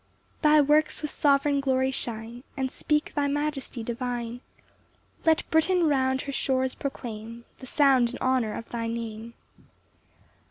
[0.41, 4.41] 4 Thy works with sovereign glory shine, And speak thy majesty divine;
[5.25, 9.35] Let Britain round her shores proclaim The sound and honour of thy Name.